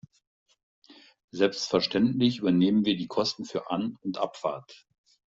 [1.29, 4.87] Selbstverständlich übernehmen wir die Kosten für An- und Abfahrt.